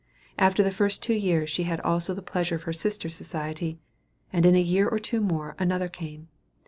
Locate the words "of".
2.55-2.63